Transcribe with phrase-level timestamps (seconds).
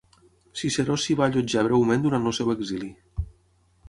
[0.59, 2.91] Ciceró s'hi va allotjar breument durant el seu exili.